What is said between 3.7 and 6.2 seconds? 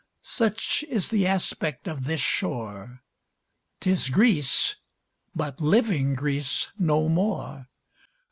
'Tis Greece, but living